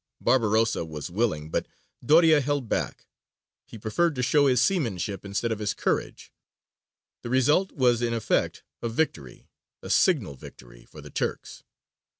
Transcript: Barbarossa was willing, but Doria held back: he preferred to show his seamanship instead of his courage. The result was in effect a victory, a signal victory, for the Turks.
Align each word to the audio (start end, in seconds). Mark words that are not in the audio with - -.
Barbarossa 0.19 0.83
was 0.83 1.11
willing, 1.11 1.51
but 1.51 1.67
Doria 2.03 2.41
held 2.41 2.67
back: 2.67 3.05
he 3.67 3.77
preferred 3.77 4.15
to 4.15 4.23
show 4.23 4.47
his 4.47 4.59
seamanship 4.59 5.23
instead 5.23 5.51
of 5.51 5.59
his 5.59 5.75
courage. 5.75 6.33
The 7.21 7.29
result 7.29 7.71
was 7.73 8.01
in 8.01 8.11
effect 8.11 8.63
a 8.81 8.89
victory, 8.89 9.47
a 9.83 9.91
signal 9.91 10.33
victory, 10.33 10.85
for 10.85 11.01
the 11.01 11.11
Turks. 11.11 11.61